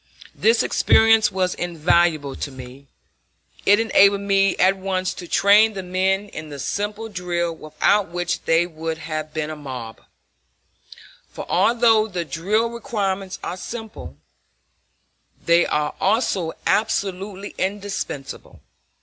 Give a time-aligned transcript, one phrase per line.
[0.33, 2.87] This experience was invaluable to me.
[3.67, 8.41] It enabled me at once to train the men in the simple drill without which
[8.45, 10.01] they would have been a mob;
[11.29, 14.17] for although the drill requirements are simple,
[15.45, 18.59] they are also absolutely indispensable.